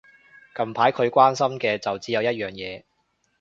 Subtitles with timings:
[0.55, 2.81] 近排佢關心嘅就只有一樣嘢